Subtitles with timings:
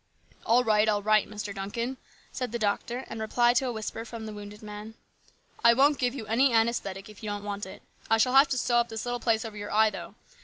[0.47, 1.53] "All right, all right, Mr.
[1.53, 1.97] Duncan,"
[2.31, 3.13] said the doctor 20 HIS BROTHER'S KEEPER.
[3.13, 4.95] in reply to a whisper from the wounded man."
[5.63, 7.83] I won't give you any anaesthetic if you don't want it.
[8.09, 10.15] I shall have to sew up this little place over your eye, though.